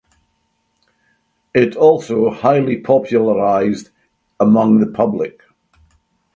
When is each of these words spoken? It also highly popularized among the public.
It 1.53 1.75
also 1.75 2.31
highly 2.31 2.77
popularized 2.77 3.91
among 4.39 4.79
the 4.79 4.87
public. 4.87 5.43